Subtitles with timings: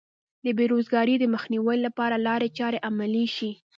[0.45, 3.51] د بې روزګارۍ د مخنیوي لپاره لارې چارې عملي شي.